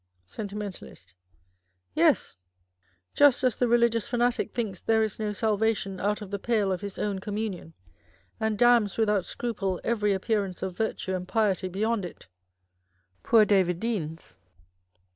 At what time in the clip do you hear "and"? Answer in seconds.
8.39-8.57, 11.13-11.27